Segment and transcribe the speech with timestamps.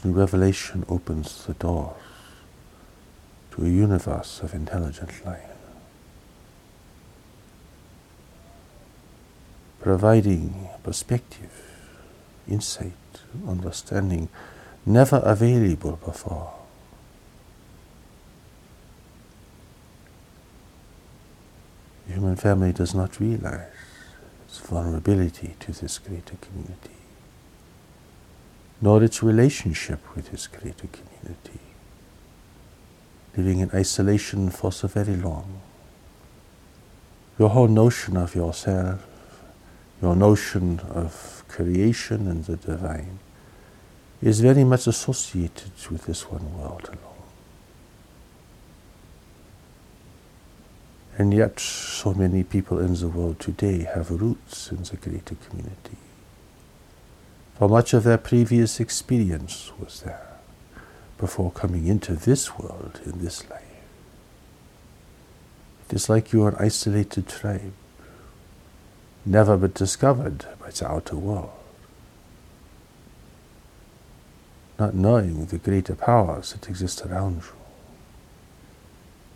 [0.00, 1.94] God's new revelation opens the doors
[3.50, 5.50] to a universe of intelligent life,
[9.80, 11.52] providing perspective,
[12.48, 12.92] insight,
[13.46, 14.30] understanding
[14.86, 16.54] never available before.
[22.06, 23.68] The human family does not realize
[24.46, 26.99] its vulnerability to this greater community,
[28.80, 31.60] nor its relationship with this greater community,
[33.36, 35.60] living in isolation for so very long.
[37.38, 39.06] Your whole notion of yourself,
[40.00, 43.18] your notion of creation and the divine,
[44.22, 47.10] is very much associated with this one world alone.
[51.18, 55.98] And yet, so many people in the world today have roots in the greater community.
[57.60, 60.38] For much of their previous experience was there
[61.18, 63.60] before coming into this world in this life.
[65.86, 67.74] It is like you are an isolated tribe,
[69.26, 71.52] never but discovered by the outer world.
[74.78, 77.52] not knowing the greater powers that exist around you,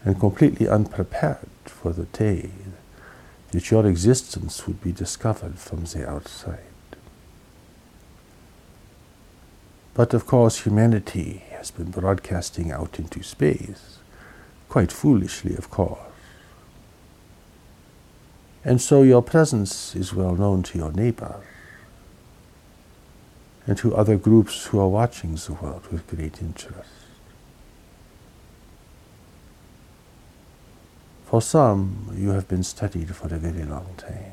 [0.03, 2.49] and completely unprepared for the day
[3.51, 6.74] that your existence would be discovered from the outside.
[9.95, 13.99] But of course, humanity has been broadcasting out into space,
[14.69, 16.01] quite foolishly, of course.
[18.65, 21.43] And so your presence is well known to your neighbor
[23.67, 26.91] and to other groups who are watching the world with great interest.
[31.27, 34.33] For some, you have been studied for a very long time.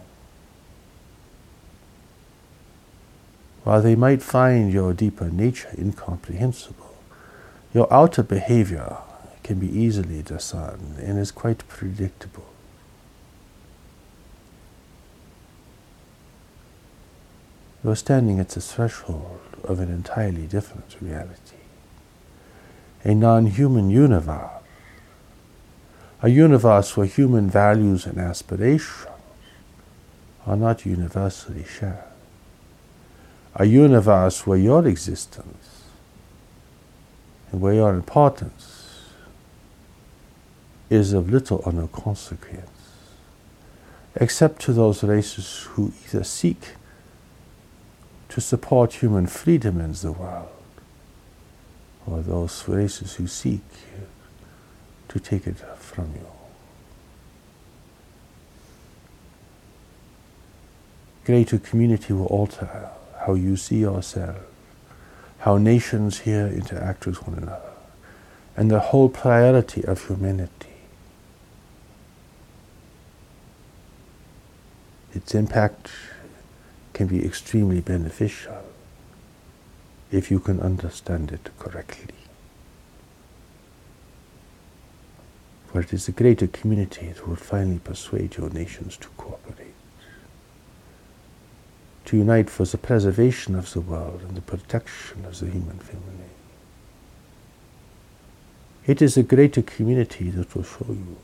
[3.63, 6.95] While they might find your deeper nature incomprehensible,
[7.73, 8.97] your outer behavior
[9.43, 12.45] can be easily discerned and is quite predictable.
[17.83, 21.57] You're standing at the threshold of an entirely different reality.
[23.03, 24.49] A non human universe.
[26.21, 29.07] A universe where human values and aspirations
[30.45, 32.10] are not universally shared.
[33.55, 35.83] A universe where your existence
[37.51, 38.99] and where your importance
[40.89, 42.69] is of little or no consequence,
[44.15, 46.75] except to those races who either seek
[48.29, 50.49] to support human freedom in the world,
[52.07, 53.63] or those races who seek
[55.09, 56.25] to take it from you.
[61.25, 62.91] Greater community will alter
[63.25, 64.37] how you see yourself,
[65.39, 67.71] how nations here interact with one another,
[68.57, 70.67] and the whole priority of humanity.
[75.13, 75.91] Its impact
[76.93, 78.63] can be extremely beneficial
[80.11, 82.13] if you can understand it correctly.
[85.67, 89.70] For it is the greater community that will finally persuade your nations to cooperate,
[92.05, 96.29] to unite for the preservation of the world and the protection of the human family.
[98.85, 101.17] It is a greater community that will show you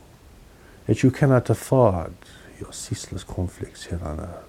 [0.86, 2.14] that you cannot afford
[2.60, 4.48] your ceaseless conflicts here on earth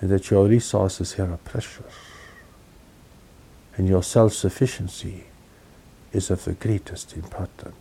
[0.00, 1.94] and that your resources here are precious,
[3.76, 5.24] and your self sufficiency
[6.12, 7.74] is of the greatest importance.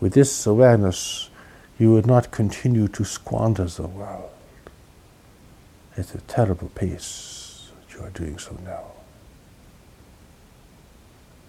[0.00, 1.30] With this awareness,
[1.78, 4.30] you would not continue to squander the world
[5.96, 8.84] at a terrible pace that you are doing so now.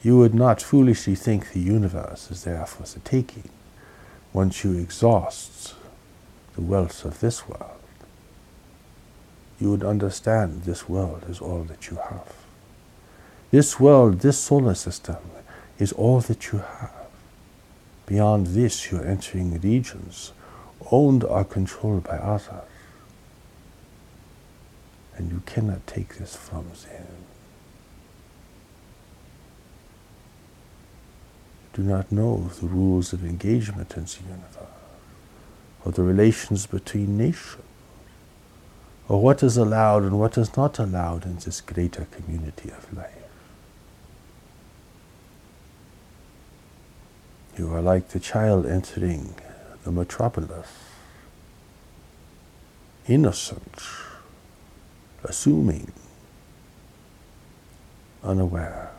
[0.04, 3.50] You would not foolishly think the universe is there for the taking
[4.34, 5.76] once you exhaust
[6.56, 7.78] the wealth of this world
[9.60, 12.34] you would understand this world is all that you have.
[13.50, 15.18] This world, this solar system,
[15.80, 16.97] is all that you have.
[18.08, 20.32] Beyond this, you're entering regions
[20.92, 22.64] owned or controlled by others.
[25.18, 27.08] And you cannot take this from them.
[31.74, 34.74] Do not know the rules of engagement in the universe
[35.86, 37.64] or the relations between nations
[39.10, 43.27] or what is allowed and what is not allowed in this greater community of life.
[47.58, 49.34] You are like the child entering
[49.84, 50.68] the metropolis,
[53.08, 53.82] innocent,
[55.24, 55.92] assuming,
[58.24, 58.92] unaware.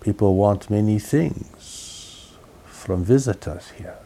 [0.00, 2.32] People want many things
[2.64, 3.98] from visitors here.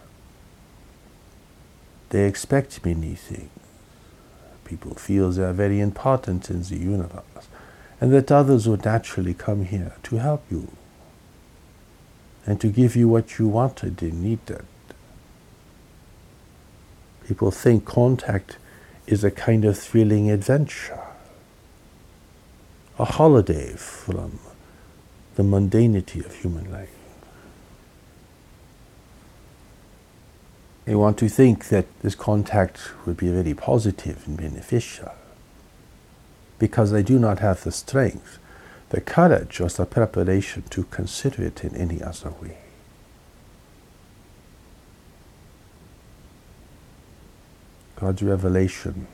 [2.10, 3.48] They expect many things.
[4.64, 7.22] People feel they are very important in the universe
[8.00, 10.70] and that others would naturally come here to help you
[12.46, 14.64] and to give you what you wanted and needed.
[17.26, 18.58] People think contact
[19.06, 21.00] is a kind of thrilling adventure,
[22.98, 24.38] a holiday from
[25.36, 26.90] the mundanity of human life.
[30.84, 35.12] They want to think that this contact would be very positive and beneficial
[36.58, 38.38] because they do not have the strength,
[38.90, 42.58] the courage, or the preparation to consider it in any other way.
[47.96, 49.06] God's revelation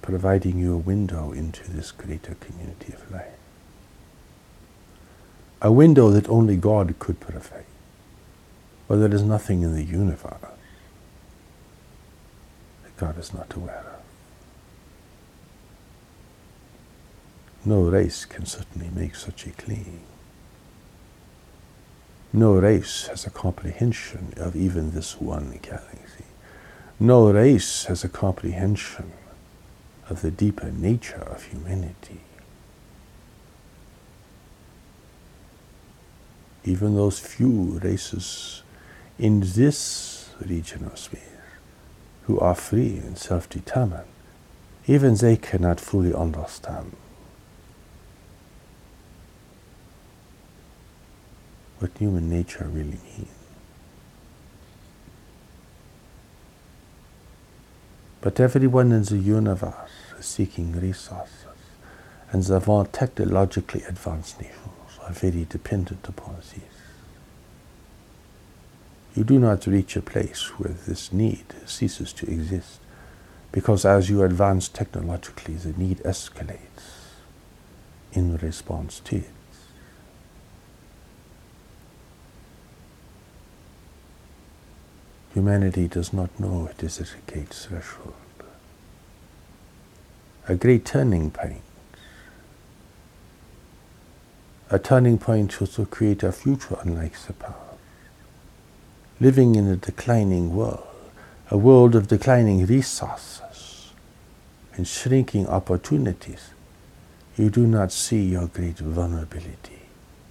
[0.00, 3.32] providing you a window into this greater community of life
[5.62, 7.64] a window that only God could provide,
[8.88, 10.34] but there is nothing in the universe
[12.82, 14.01] that God is not aware of.
[17.64, 20.00] No race can certainly make such a claim.
[22.32, 26.24] No race has a comprehension of even this one galaxy.
[26.98, 29.12] No race has a comprehension
[30.08, 32.20] of the deeper nature of humanity.
[36.64, 38.62] even those few races
[39.18, 41.20] in this region of space
[42.24, 44.06] who are free and self determined,
[44.86, 46.92] even they cannot fully understand
[51.82, 53.28] what human nature really means.
[58.20, 61.56] But everyone in the universe is seeking resources,
[62.30, 66.62] and the more technologically advanced nations are very dependent upon these.
[69.16, 72.78] You do not reach a place where this need ceases to exist
[73.50, 77.10] because as you advance technologically, the need escalates
[78.12, 79.41] in response to it.
[85.34, 88.14] Humanity does not know it is at a great threshold.
[90.48, 91.62] A great turning point
[94.72, 97.56] a turning point was to create a future unlike the past.
[99.20, 100.86] Living in a declining world,
[101.50, 103.92] a world of declining resources
[104.74, 106.52] and shrinking opportunities,
[107.36, 109.82] you do not see your great vulnerability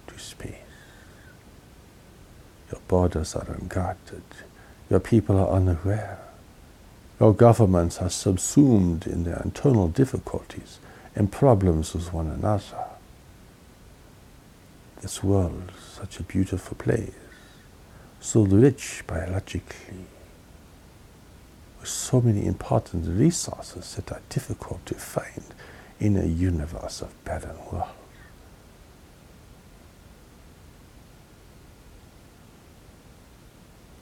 [0.08, 0.56] to space.
[2.72, 4.24] Your borders are unguarded.
[4.92, 6.18] Your people are unaware.
[7.18, 10.80] Your governments are subsumed in their internal difficulties
[11.16, 12.84] and problems with one another
[15.00, 17.10] this world, such a beautiful place,
[18.20, 20.04] so rich biologically,
[21.80, 25.54] with so many important resources that are difficult to find
[26.00, 28.01] in a universe of barren worlds.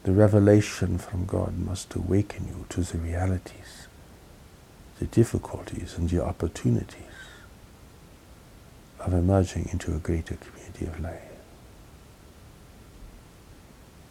[0.03, 3.87] The revelation from God must awaken you to the realities,
[4.99, 6.97] the difficulties, and the opportunities
[8.99, 11.21] of emerging into a greater community of life.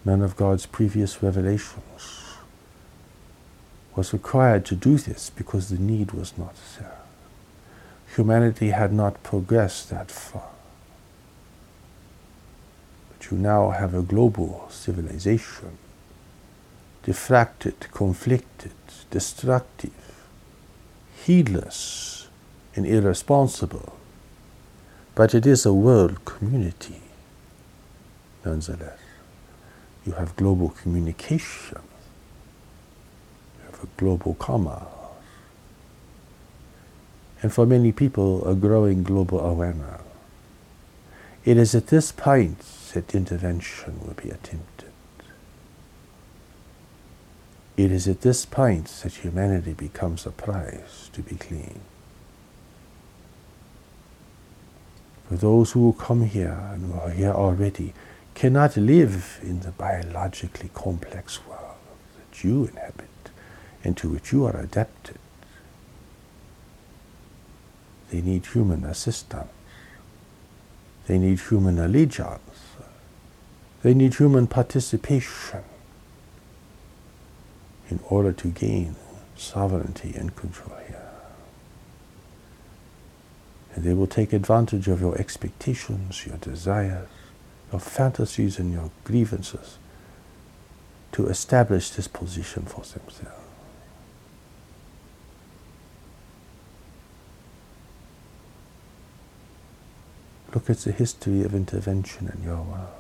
[0.05, 2.37] None of God's previous revelations
[3.97, 6.99] was required to do this because the need was not there.
[8.15, 10.49] Humanity had not progressed that far.
[13.29, 15.79] You now have a global civilization,
[17.05, 18.73] diffracted, conflicted,
[19.11, 19.93] destructive,
[21.25, 22.29] heedless,
[22.75, 24.01] and irresponsible
[25.21, 27.01] but it is a world community,
[28.43, 28.99] nonetheless.
[30.07, 31.83] You have global communication,
[33.59, 34.83] you have a global commerce,
[37.43, 40.01] and for many people, a growing global awareness.
[41.45, 42.63] It is at this point
[42.93, 44.91] that intervention will be attempted.
[47.77, 51.81] It is at this point that humanity becomes a prize to be claimed.
[55.31, 57.95] those who come here and who are here already
[58.35, 61.77] cannot live in the biologically complex world
[62.19, 63.31] that you inhabit
[63.85, 65.19] and to which you are adapted.
[68.11, 69.49] They need human assistance.
[71.07, 72.70] They need human allegiance.
[73.83, 75.63] They need human participation
[77.89, 78.97] in order to gain
[79.37, 81.11] sovereignty and control here.
[83.75, 87.09] And they will take advantage of your expectations, your desires,
[87.73, 89.79] your fantasies, and your grievances
[91.13, 93.37] to establish this position for themselves.
[100.55, 103.00] Look at the history of intervention in your world.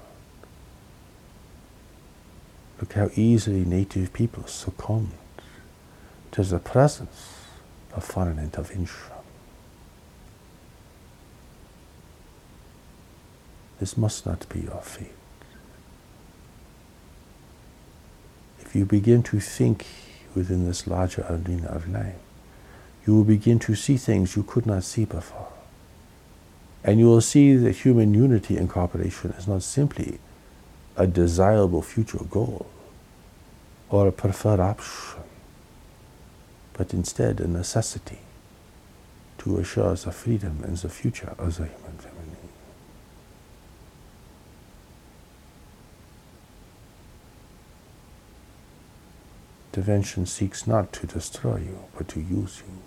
[2.80, 5.12] Look how easily native people succumbed
[6.32, 7.34] to the presence
[7.94, 8.96] of foreign intervention.
[13.78, 15.12] This must not be your fate.
[18.60, 19.86] If you begin to think
[20.34, 22.14] within this larger arena of life,
[23.06, 25.48] you will begin to see things you could not see before.
[26.84, 30.18] And you will see that human unity and cooperation is not simply
[31.00, 32.66] a desirable future goal
[33.88, 35.22] or a preferred option,
[36.74, 38.18] but instead a necessity
[39.38, 42.18] to assure us the freedom and the future of the human family.
[49.72, 52.82] Intervention seeks not to destroy you, but to use you.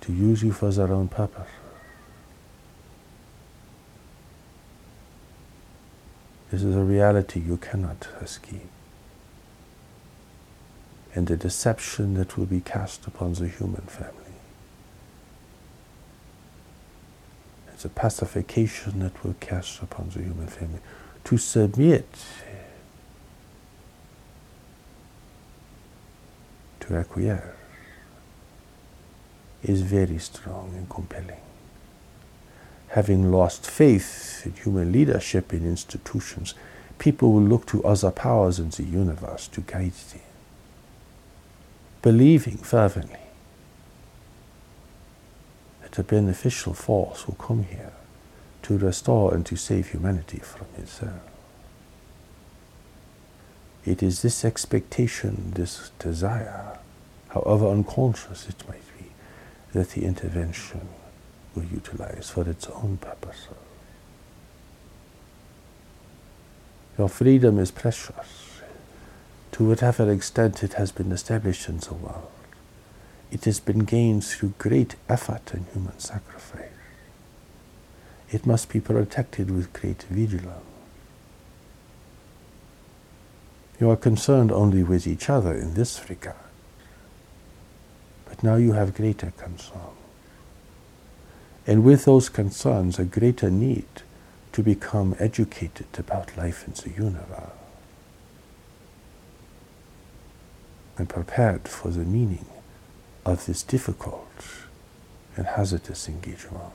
[0.00, 1.50] To use you for their own purpose.
[6.54, 8.70] This is a reality you cannot escape.
[11.12, 14.36] And the deception that will be cast upon the human family.
[17.72, 20.78] It's a pacification that will cast upon the human family.
[21.24, 22.06] To submit
[26.78, 27.56] to acquiesce
[29.64, 31.40] is very strong and compelling.
[32.94, 36.54] Having lost faith in human leadership in institutions,
[37.00, 40.20] people will look to other powers in the universe to guide them.
[42.02, 43.18] Believing fervently
[45.82, 47.94] that a beneficial force will come here
[48.62, 51.20] to restore and to save humanity from itself.
[53.84, 56.78] It is this expectation, this desire,
[57.30, 59.06] however unconscious it might be,
[59.72, 60.88] that the intervention
[61.54, 63.48] will utilize for its own purposes.
[66.98, 68.60] Your freedom is precious
[69.52, 72.30] to whatever extent it has been established in the world.
[73.30, 76.70] It has been gained through great effort and human sacrifice.
[78.30, 80.64] It must be protected with great vigilance.
[83.80, 86.36] You are concerned only with each other in this regard.
[88.24, 90.03] But now you have greater concern.
[91.66, 93.86] And with those concerns, a greater need
[94.52, 97.50] to become educated about life in the universe
[100.96, 102.46] and prepared for the meaning
[103.26, 104.28] of this difficult
[105.36, 106.72] and hazardous engagement.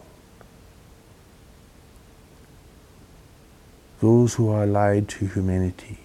[4.02, 6.00] Those who are allied to humanity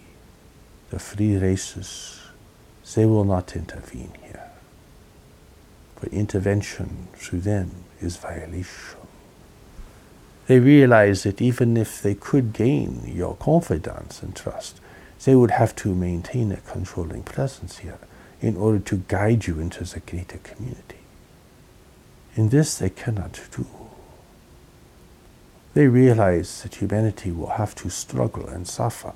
[0.91, 2.21] the free races,
[2.95, 4.51] they will not intervene here.
[5.97, 8.99] For intervention through them is violation.
[10.47, 14.81] They realize that even if they could gain your confidence and trust,
[15.25, 17.99] they would have to maintain a controlling presence here
[18.43, 20.99] in order to guide you into the greater community.
[22.37, 23.67] In this, they cannot do.
[25.73, 29.15] They realize that humanity will have to struggle and suffer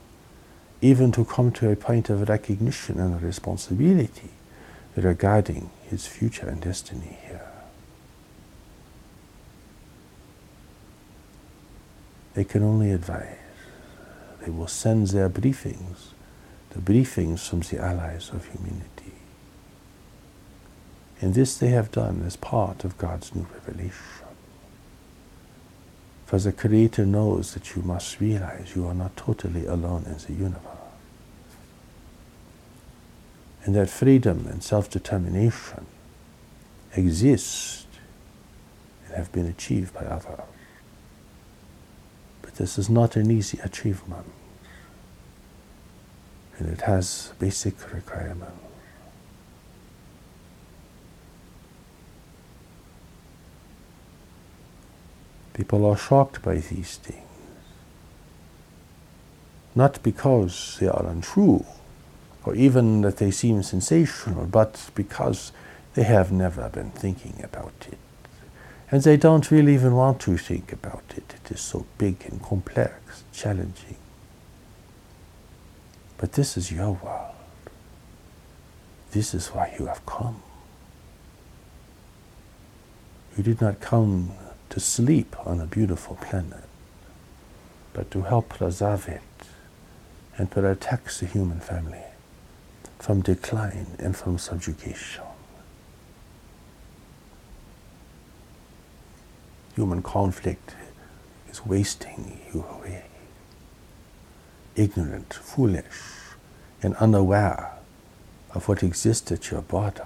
[0.80, 4.30] even to come to a point of recognition and responsibility
[4.96, 7.47] regarding his future and destiny here.
[12.34, 13.36] They can only advise.
[14.40, 16.12] They will send their briefings,
[16.70, 19.12] the briefings from the allies of humanity.
[21.20, 23.94] And this they have done as part of God's new revelation.
[26.26, 30.32] For the Creator knows that you must realize you are not totally alone in the
[30.32, 30.62] universe.
[33.64, 35.86] And that freedom and self determination
[36.94, 37.86] exist
[39.06, 40.40] and have been achieved by others.
[42.58, 44.26] This is not an easy achievement.
[46.58, 48.52] And it has basic requirements.
[55.54, 57.22] People are shocked by these things.
[59.76, 61.64] Not because they are untrue,
[62.44, 65.52] or even that they seem sensational, but because
[65.94, 67.98] they have never been thinking about it.
[68.90, 71.34] And they don't really even want to think about it.
[71.44, 73.96] It is so big and complex, challenging.
[76.16, 77.34] But this is your world.
[79.10, 80.42] This is why you have come.
[83.36, 84.32] You did not come
[84.70, 86.64] to sleep on a beautiful planet,
[87.92, 89.22] but to help preserve it
[90.36, 92.02] and protect the human family
[92.98, 95.27] from decline and from subjugation.
[99.78, 100.74] Human conflict
[101.48, 103.04] is wasting you away.
[104.74, 106.00] Ignorant, foolish,
[106.82, 107.74] and unaware
[108.56, 110.04] of what exists at your borders.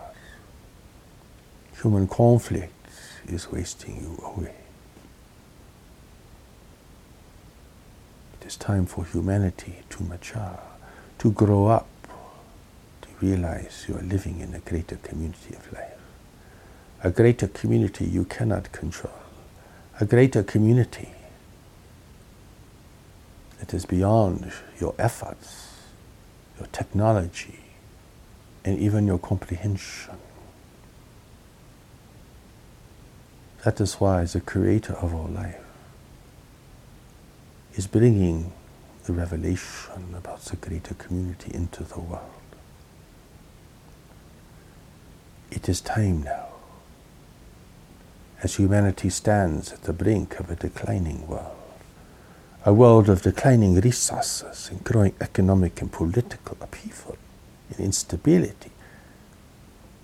[1.80, 2.86] Human conflict
[3.26, 4.56] is wasting you away.
[8.42, 10.60] It is time for humanity to mature,
[11.20, 11.88] to grow up,
[13.00, 15.98] to realize you are living in a greater community of life.
[17.02, 19.11] A greater community you cannot control.
[20.00, 21.10] A greater community
[23.62, 25.70] It is beyond your efforts,
[26.58, 27.60] your technology,
[28.64, 30.16] and even your comprehension.
[33.64, 35.60] That is why the creator of all life
[37.74, 38.52] is bringing
[39.04, 42.30] the revelation about the greater community into the world.
[45.52, 46.48] It is time now,
[48.42, 51.56] as humanity stands at the brink of a declining world,
[52.66, 57.16] a world of declining resources and growing economic and political upheaval
[57.70, 58.72] and instability,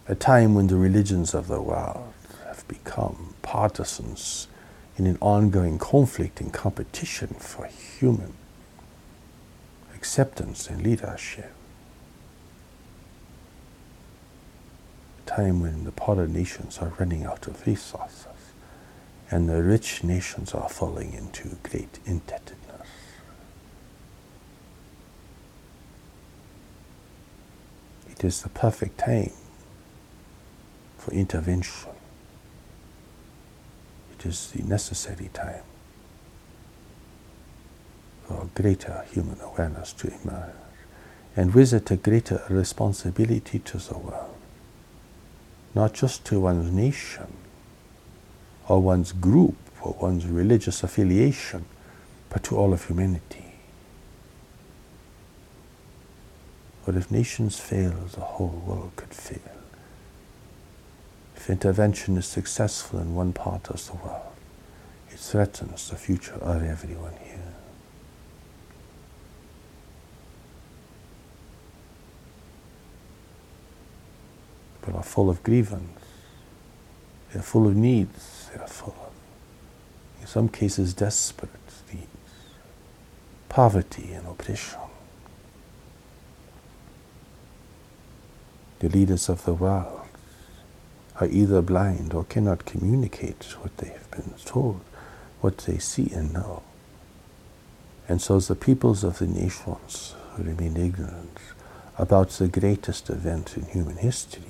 [0.06, 2.14] a time when the religions of the world
[2.46, 4.46] have become partisans
[4.96, 8.32] in an ongoing conflict and competition for human
[9.94, 11.52] acceptance and leadership.
[15.26, 18.27] A time when the nations are running out of resources
[19.30, 22.86] and the rich nations are falling into great indebtedness.
[28.10, 29.32] It is the perfect time
[30.96, 31.90] for intervention.
[34.18, 35.62] It is the necessary time
[38.26, 40.54] for greater human awareness to emerge,
[41.36, 44.34] and with it a greater responsibility to the world,
[45.74, 47.26] not just to one's nation
[48.68, 51.64] or one's group or one's religious affiliation,
[52.28, 53.44] but to all of humanity.
[56.84, 59.56] But if nations fail, the whole world could fail.
[61.36, 64.32] If intervention is successful in one part of the world,
[65.10, 67.54] it threatens the future of everyone here.
[74.80, 76.00] People are full of grievance.
[77.32, 78.37] They are full of needs.
[78.52, 79.12] They are full of,
[80.20, 81.50] in some cases, desperate
[81.92, 82.06] needs.
[83.48, 84.80] Poverty and oppression.
[88.80, 90.02] The leaders of the world
[91.20, 94.80] are either blind or cannot communicate what they have been told,
[95.40, 96.62] what they see and know.
[98.08, 101.38] And so the peoples of the nations remain ignorant
[101.98, 104.44] about the greatest event in human history,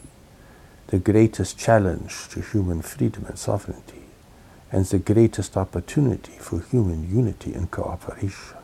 [0.88, 4.02] the greatest challenge to human freedom and sovereignty,
[4.72, 8.56] and the greatest opportunity for human unity and cooperation.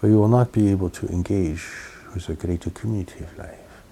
[0.00, 1.64] But you will not be able to engage
[2.14, 3.82] with a greater community of life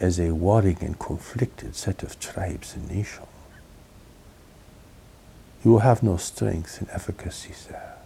[0.00, 3.26] as a warring and conflicted set of tribes and nations.
[5.64, 7.96] You will have no strength and efficacy there,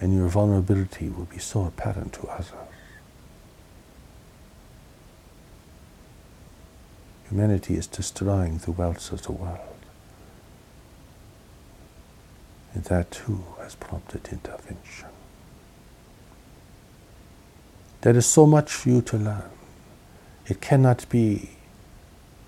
[0.00, 2.71] and your vulnerability will be so apparent to others.
[7.32, 9.58] Humanity is destroying the wealth of the world.
[12.74, 15.08] And that too has prompted intervention.
[18.02, 19.50] There is so much for you to learn.
[20.46, 21.48] It cannot be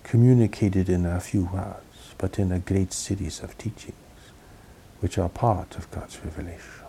[0.02, 3.96] communicated in a few words, but in a great series of teachings,
[5.00, 6.84] which are part of God's revelation.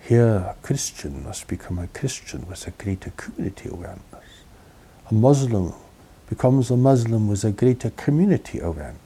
[0.00, 4.13] Here, a Christian must become a Christian with a greater community awareness.
[5.10, 5.74] A Muslim
[6.30, 9.00] becomes a Muslim with a greater community awareness.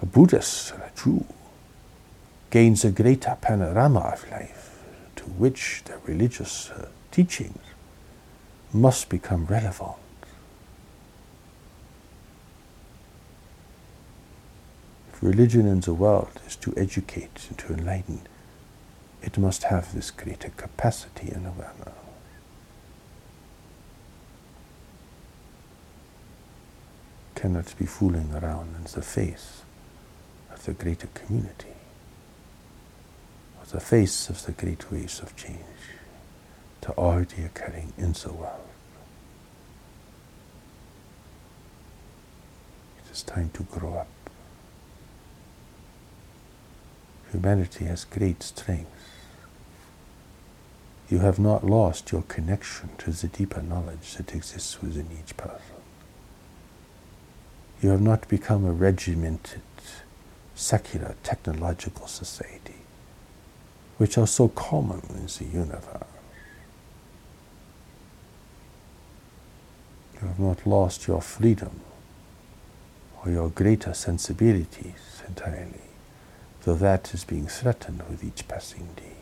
[0.00, 1.24] A Buddhist, or a Jew,
[2.50, 4.78] gains a greater panorama of life
[5.16, 7.58] to which the religious uh, teachings
[8.72, 9.96] must become relevant.
[15.12, 18.20] If religion in the world is to educate and to enlighten,
[19.20, 22.01] it must have this greater capacity and awareness.
[27.42, 29.62] Cannot be fooling around in the face
[30.52, 31.74] of the greater community
[33.58, 35.58] or the face of the great waves of change
[36.82, 38.68] that already occurring in the world.
[43.04, 44.30] It is time to grow up.
[47.32, 48.88] Humanity has great strength.
[51.10, 55.71] You have not lost your connection to the deeper knowledge that exists within each person.
[57.82, 59.60] You have not become a regimented,
[60.54, 62.76] secular, technological society,
[63.98, 66.06] which are so common in the universe.
[70.14, 71.80] You have not lost your freedom
[73.24, 75.90] or your greater sensibilities entirely,
[76.62, 79.21] though that is being threatened with each passing day.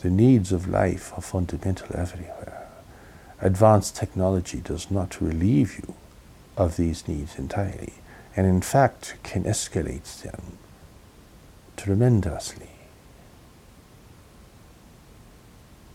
[0.00, 2.68] The needs of life are fundamental everywhere.
[3.40, 5.94] Advanced technology does not relieve you
[6.56, 7.94] of these needs entirely,
[8.36, 10.58] and in fact can escalate them
[11.76, 12.70] tremendously.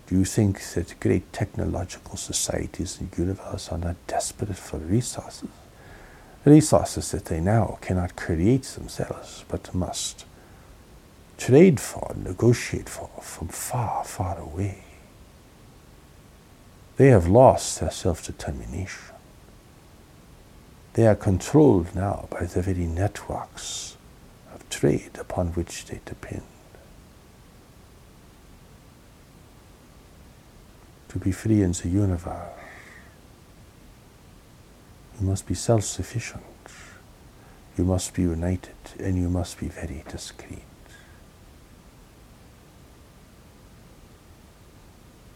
[0.07, 5.49] Do you think that great technological societies the universe are not desperate for resources?
[6.45, 10.25] Resources that they now cannot create themselves, but must
[11.37, 14.83] trade for, negotiate for from far, far away.
[16.97, 19.15] They have lost their self determination.
[20.93, 23.97] They are controlled now by the very networks
[24.53, 26.43] of trade upon which they depend.
[31.09, 32.59] To be free in the universe,
[35.19, 36.43] you must be self sufficient,
[37.77, 40.63] you must be united, and you must be very discreet.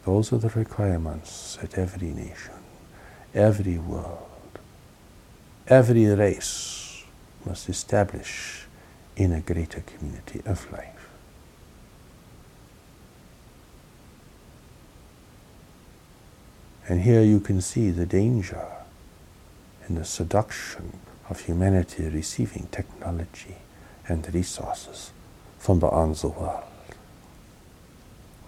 [0.08, 2.54] Those are the requirements that every nation,
[3.34, 4.58] every world,
[5.66, 7.04] every race
[7.44, 8.64] must establish
[9.16, 11.10] in a greater community of life.
[16.88, 18.66] And here you can see the danger
[19.86, 23.56] and the seduction of humanity receiving technology
[24.06, 25.10] and resources
[25.58, 26.67] from beyond the world.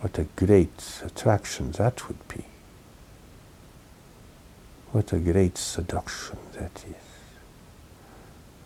[0.00, 2.44] What a great attraction that would be.
[4.92, 6.94] What a great seduction that is.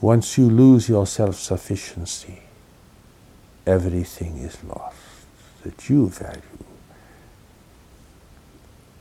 [0.01, 2.43] Once you lose your self sufficiency,
[3.67, 4.97] everything is lost
[5.65, 6.41] that you value.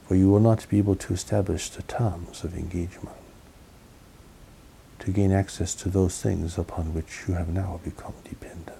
[0.07, 3.15] For you will not be able to establish the terms of engagement
[4.99, 8.77] to gain access to those things upon which you have now become dependent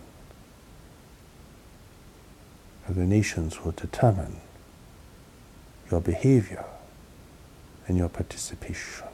[2.89, 4.37] the nations will determine
[5.89, 6.65] your behavior
[7.87, 9.07] and your participation.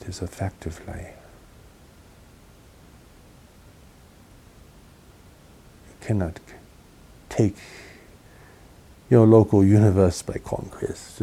[0.00, 1.14] It is a fact of life.
[5.88, 6.40] You cannot
[7.28, 7.56] take
[9.10, 11.22] your local universe by conquest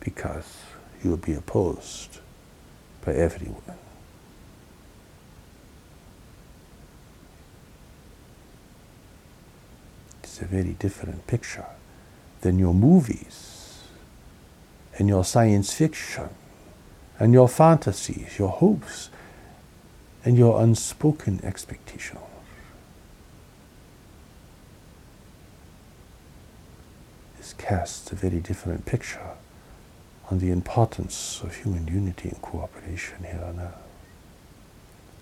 [0.00, 0.56] because
[1.02, 2.20] you will be opposed
[3.04, 3.85] by everyone.
[10.40, 11.66] A very different picture
[12.40, 13.82] than your movies
[14.98, 16.28] and your science fiction
[17.18, 19.10] and your fantasies, your hopes,
[20.24, 22.20] and your unspoken expectations.
[27.38, 29.30] This casts a very different picture
[30.30, 33.74] on the importance of human unity and cooperation here on earth.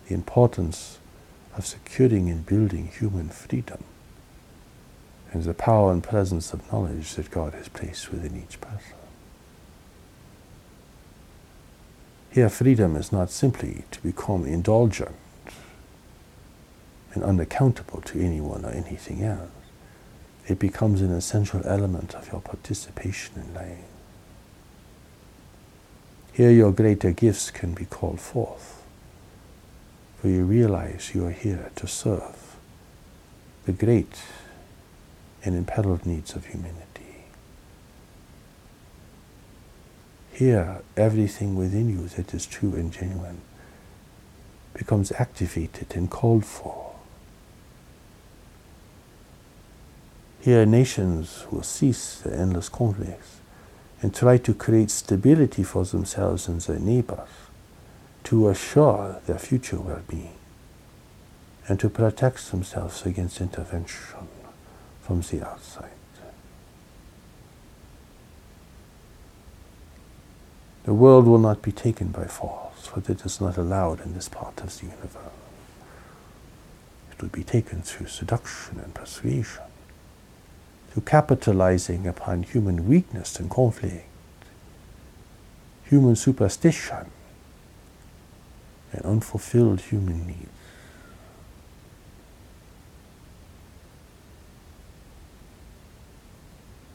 [0.08, 0.98] The importance
[1.56, 3.84] of securing and building human freedom
[5.40, 8.96] the power and presence of knowledge that God has placed within each person.
[12.30, 15.14] Here, freedom is not simply to become indulgent
[17.12, 19.50] and unaccountable to anyone or anything else.
[20.46, 23.78] It becomes an essential element of your participation in life.
[26.32, 28.82] Here, your greater gifts can be called forth,
[30.18, 32.56] for you realize you are here to serve
[33.64, 34.16] the great
[35.44, 37.26] and impelled needs of humanity.
[40.32, 43.40] Here, everything within you that is true and genuine
[44.72, 46.94] becomes activated and called for.
[50.40, 53.36] Here, nations will cease the endless conflicts
[54.02, 57.28] and try to create stability for themselves and their neighbors
[58.24, 60.34] to assure their future well being
[61.68, 64.28] and to protect themselves against intervention
[65.04, 65.90] from the outside.
[70.84, 74.28] The world will not be taken by force, for it is not allowed in this
[74.28, 75.32] part of the universe.
[77.10, 79.62] It will be taken through seduction and persuasion,
[80.90, 84.04] through capitalizing upon human weakness and conflict,
[85.84, 87.10] human superstition,
[88.92, 90.48] and unfulfilled human needs.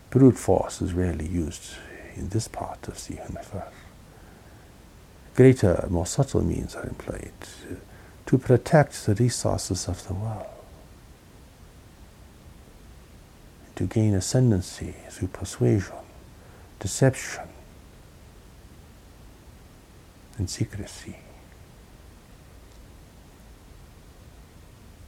[0.09, 1.75] Brute force is rarely used
[2.15, 3.73] in this part of the universe.
[5.35, 7.31] Greater, more subtle means are employed
[8.25, 10.45] to protect the resources of the world,
[13.75, 15.95] to gain ascendancy through persuasion,
[16.79, 17.47] deception,
[20.37, 21.17] and secrecy.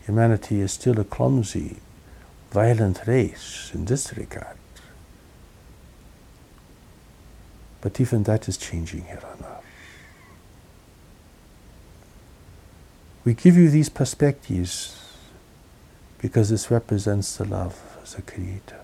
[0.05, 1.77] Humanity is still a clumsy,
[2.51, 4.57] violent race in this regard.
[7.81, 9.65] But even that is changing here on earth.
[13.25, 14.97] We give you these perspectives
[16.19, 18.79] because this represents the love of the Creator.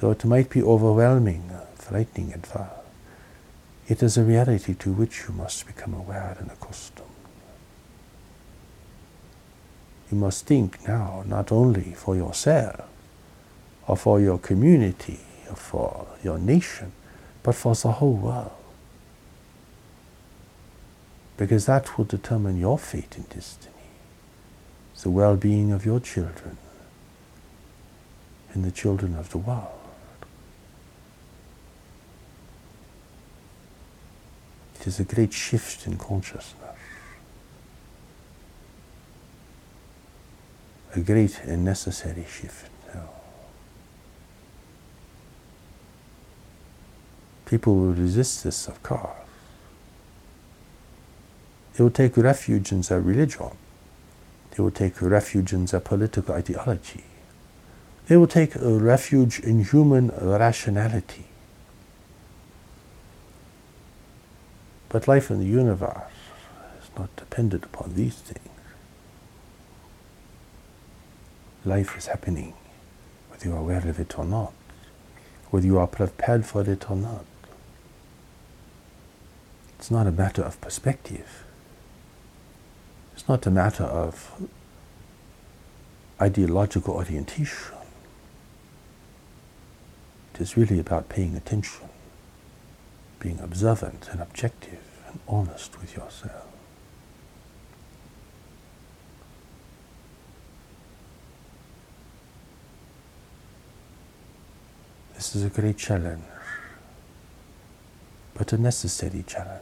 [0.00, 2.70] Though it might be overwhelming, frightening, and far,
[3.88, 7.08] it is a reality to which you must become aware and accustomed.
[10.10, 12.88] You must think now not only for yourself
[13.86, 15.20] or for your community
[15.54, 16.92] for your nation,
[17.42, 18.52] but for the whole world.
[21.36, 23.74] Because that will determine your fate and destiny,
[25.02, 26.56] the well being of your children
[28.52, 29.68] and the children of the world.
[34.80, 36.54] It is a great shift in consciousness,
[40.94, 42.70] a great and necessary shift.
[47.46, 49.10] People will resist this, of course.
[51.74, 53.50] They will take refuge in their religion.
[54.52, 57.04] They will take refuge in their political ideology.
[58.06, 61.24] They will take refuge in human rationality.
[64.88, 66.12] But life in the universe
[66.80, 68.48] is not dependent upon these things.
[71.64, 72.54] Life is happening,
[73.28, 74.52] whether you are aware of it or not,
[75.50, 77.24] whether you are prepared for it or not.
[79.84, 81.44] It's not a matter of perspective.
[83.12, 84.48] It's not a matter of
[86.18, 87.76] ideological orientation.
[90.32, 91.90] It is really about paying attention,
[93.20, 96.46] being observant and objective and honest with yourself.
[105.14, 106.24] This is a great challenge,
[108.32, 109.60] but a necessary challenge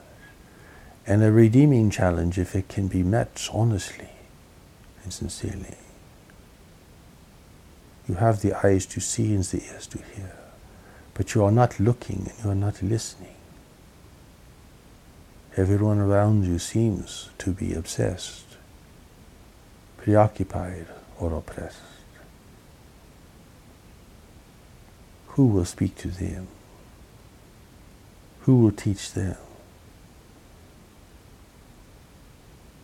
[1.07, 4.11] and a redeeming challenge if it can be met honestly
[5.03, 5.77] and sincerely.
[8.09, 10.37] You have the eyes to see and the ears to hear,
[11.15, 13.35] but you are not looking and you are not listening.
[15.57, 18.57] Everyone around you seems to be obsessed,
[19.99, 20.87] preoccupied,
[21.19, 21.79] or oppressed.
[25.29, 26.49] Who will speak to them?
[28.41, 29.37] Who will teach them?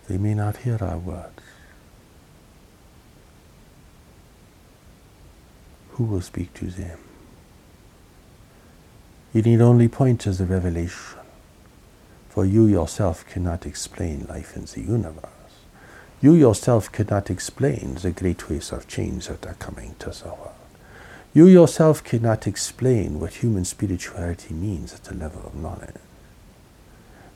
[0.09, 1.43] They may not hear our words.
[5.91, 6.99] Who will speak to them?
[9.35, 11.19] You need only point to revelation,
[12.31, 15.27] for you yourself cannot explain life in the universe.
[16.23, 20.53] You yourself cannot explain the great waves of change that are coming to the world.
[21.35, 25.95] You yourself cannot explain what human spirituality means at the level of knowledge.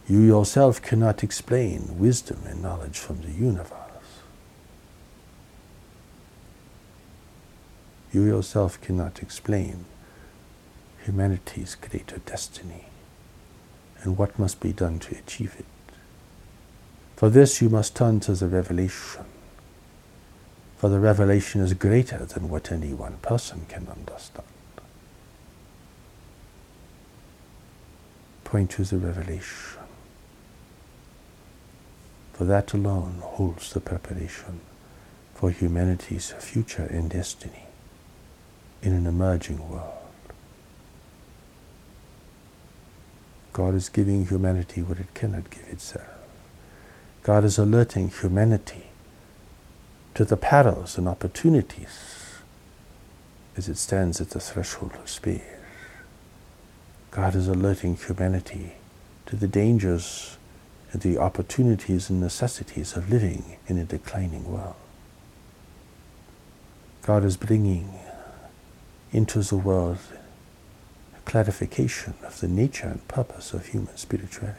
[0.08, 3.78] You yourself cannot explain wisdom and knowledge from the universe.
[8.12, 9.84] You yourself cannot explain
[11.04, 12.86] humanity's greater destiny
[14.02, 15.66] and what must be done to achieve it.
[17.16, 19.24] For this you must turn to the revelation,
[20.76, 24.48] for the revelation is greater than what any one person can understand.
[28.44, 29.81] Point to the revelation
[32.32, 34.60] for that alone holds the preparation
[35.34, 37.66] for humanity's future and destiny
[38.82, 39.98] in an emerging world.
[43.52, 46.06] God is giving humanity what it cannot give itself.
[47.22, 48.86] God is alerting humanity
[50.14, 52.40] to the perils and opportunities
[53.56, 55.42] as it stands at the threshold of space.
[57.10, 58.72] God is alerting humanity
[59.26, 60.38] to the dangers
[60.94, 64.74] the opportunities and necessities of living in a declining world.
[67.02, 67.98] God is bringing
[69.10, 69.98] into the world
[71.16, 74.58] a clarification of the nature and purpose of human spirituality,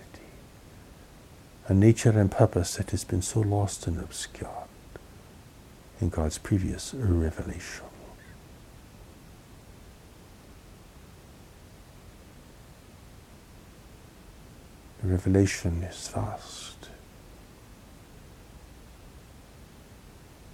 [1.67, 4.49] a nature and purpose that has been so lost and obscured
[6.01, 7.85] in God's previous revelation.
[15.03, 16.87] The revelation is vast.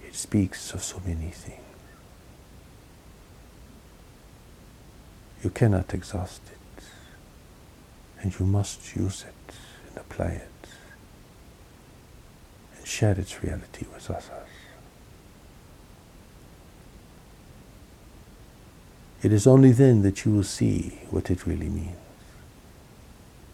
[0.04, 1.60] It speaks of so many things.
[5.44, 6.82] You cannot exhaust it,
[8.20, 9.54] and you must use it
[9.88, 10.68] and apply it
[12.76, 14.24] and share its reality with others.
[19.22, 22.09] It is only then that you will see what it really means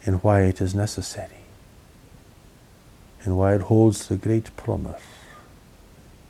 [0.07, 1.43] and why it is necessary
[3.25, 5.03] and why it holds the great promise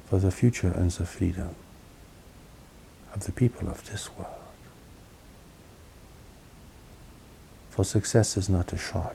[0.07, 1.55] for the future and the freedom
[3.15, 4.33] of the people of this world.
[7.71, 9.15] For success is not a shot.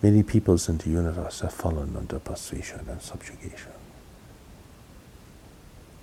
[0.00, 3.72] Many peoples in the universe have fallen under persuasion and subjugation.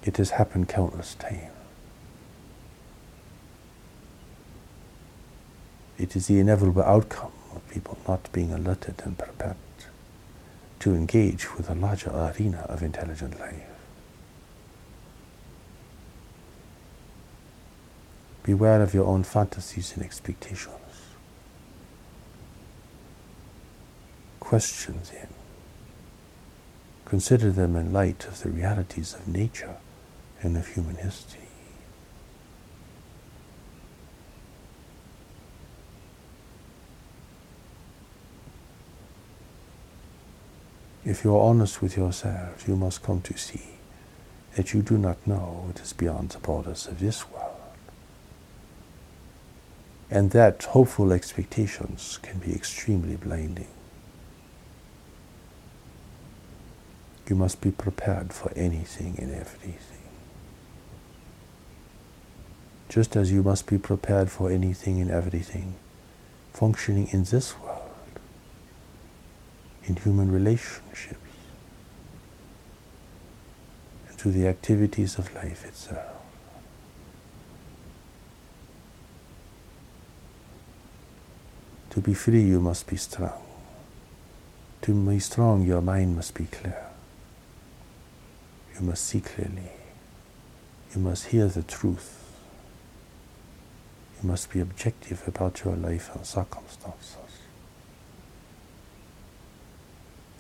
[0.04, 1.59] It has happened countless times.
[6.00, 9.58] It is the inevitable outcome of people not being alerted and prepared
[10.80, 13.64] to engage with a larger arena of intelligent life.
[18.44, 20.76] Beware of your own fantasies and expectations.
[24.40, 25.28] Question them.
[27.04, 29.76] Consider them in light of the realities of nature
[30.42, 31.49] and of human history.
[41.06, 43.64] If you are honest with yourself, you must come to see
[44.56, 47.46] that you do not know what is beyond the borders of this world.
[50.12, 53.68] And that hopeful expectations can be extremely blinding.
[57.30, 59.78] You must be prepared for anything and everything.
[62.90, 65.76] Just as you must be prepared for anything and everything
[66.54, 67.69] functioning in this world
[69.86, 71.18] in human relationships
[74.08, 76.20] and to the activities of life itself.
[81.92, 83.42] To be free, you must be strong.
[84.84, 86.86] To be strong, your mind must be clear.
[88.76, 89.72] You must see clearly.
[90.96, 92.24] You must hear the truth.
[94.22, 97.29] You must be objective about your life and circumstances.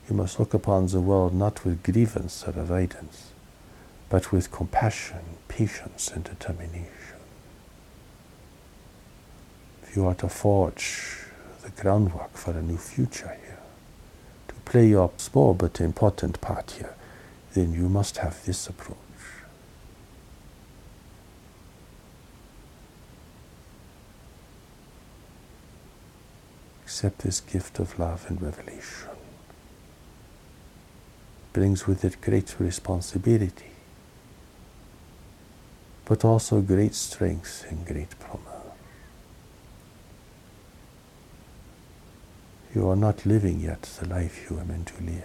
[0.09, 3.31] You must look upon the world not with grievance or avoidance,
[4.09, 6.89] but with compassion, patience, and determination.
[9.83, 11.25] If you are to forge
[11.61, 13.59] the groundwork for a new future here,
[14.47, 16.95] to play your small but important part here,
[17.53, 18.97] then you must have this approach.
[26.83, 29.08] Accept this gift of love and revelation
[31.53, 33.71] brings with it great responsibility,
[36.05, 38.45] but also great strength and great promise.
[42.73, 45.23] You are not living yet the life you are meant to live.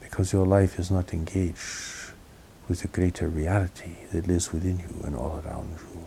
[0.00, 2.12] Because your life is not engaged
[2.68, 6.06] with the greater reality that lives within you and all around you.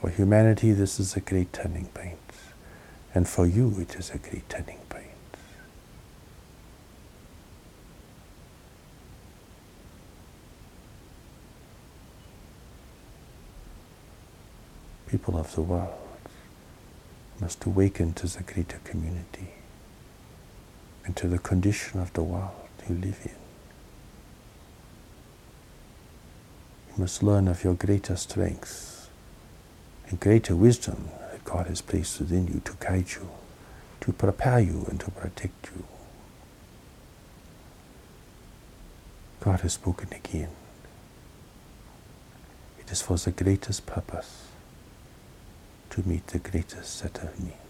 [0.00, 2.18] For humanity, this is a great turning point.
[3.14, 5.06] And for you, it is a great turning point.
[15.08, 15.94] People of the world
[17.40, 19.48] must awaken to the greater community
[21.04, 22.50] and to the condition of the world
[22.88, 23.30] you live in.
[26.88, 29.08] You must learn of your greater strength
[30.08, 31.08] and greater wisdom
[31.48, 33.26] God has placed within you to guide you,
[34.02, 35.82] to prepare you, and to protect you.
[39.40, 40.50] God has spoken again.
[42.78, 44.48] It is for the greatest purpose
[45.88, 47.67] to meet the greatest set of needs.